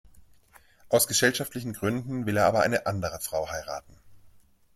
[0.89, 3.97] Aus gesellschaftlichen Gründen will er aber eine andere Frau heiraten.